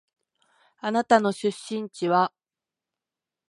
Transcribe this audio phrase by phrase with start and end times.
[0.79, 2.33] あなたの出身地は？